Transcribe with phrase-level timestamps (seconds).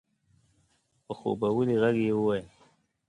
[1.05, 2.47] په خوبولي غږ يې وويل؛